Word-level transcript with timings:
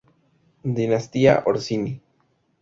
Dinastía 0.77 1.43
Orsini. 1.45 2.01